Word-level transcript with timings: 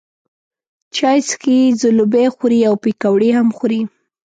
چای 0.95 1.19
څښي، 1.27 1.59
ځلوبۍ 1.81 2.25
خوري 2.35 2.59
او 2.69 2.75
پیکوړې 2.83 3.29
هم 3.37 3.47
خوري. 3.57 3.81